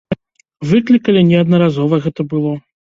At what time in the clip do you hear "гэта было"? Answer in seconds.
2.09-2.61